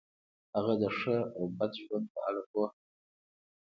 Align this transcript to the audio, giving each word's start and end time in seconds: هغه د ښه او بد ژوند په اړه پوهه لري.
هغه 0.55 0.73
د 0.81 0.83
ښه 0.97 1.17
او 1.37 1.43
بد 1.57 1.71
ژوند 1.83 2.05
په 2.13 2.19
اړه 2.27 2.41
پوهه 2.49 2.69
لري. 2.73 2.83